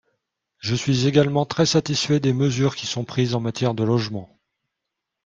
Je 0.57 0.73
suis 0.73 1.05
également 1.05 1.45
très 1.45 1.67
satisfait 1.67 2.19
des 2.19 2.33
mesures 2.33 2.75
qui 2.75 2.87
sont 2.87 3.05
prises 3.05 3.35
en 3.35 3.39
matière 3.39 3.75
de 3.75 3.83
logements. 3.83 4.35